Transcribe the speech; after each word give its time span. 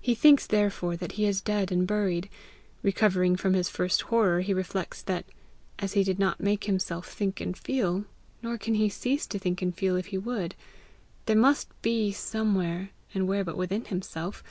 He 0.00 0.14
thinks 0.14 0.46
therefore 0.46 0.94
that 0.98 1.12
he 1.18 1.26
is 1.26 1.40
dead 1.40 1.72
and 1.72 1.84
buried. 1.84 2.28
Recovering 2.84 3.34
from 3.34 3.54
his 3.54 3.68
first 3.68 4.02
horror, 4.02 4.40
he 4.40 4.54
reflects 4.54 5.02
that, 5.02 5.24
as 5.80 5.94
he 5.94 6.04
did 6.04 6.16
not 6.20 6.38
make 6.40 6.62
himself 6.70 7.08
think 7.08 7.40
and 7.40 7.56
feel, 7.58 8.04
nor 8.40 8.56
can 8.56 8.76
cease 8.88 9.26
to 9.26 9.36
think 9.36 9.60
and 9.60 9.76
feel 9.76 9.96
if 9.96 10.06
he 10.14 10.18
would, 10.18 10.54
there 11.26 11.34
must 11.34 11.70
be 11.82 12.12
somewhere 12.12 12.90
and 13.12 13.26
where 13.26 13.42
but 13.42 13.56
within 13.56 13.84
himself? 13.86 14.44